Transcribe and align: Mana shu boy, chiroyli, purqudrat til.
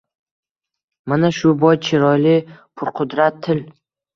Mana 1.13 1.31
shu 1.39 1.53
boy, 1.65 1.79
chiroyli, 1.89 2.35
purqudrat 2.75 3.39
til. 3.49 3.63